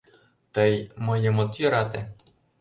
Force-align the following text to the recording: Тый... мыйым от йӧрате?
Тый... 0.53 0.73
мыйым 1.05 1.37
от 1.43 1.51
йӧрате? 1.61 2.01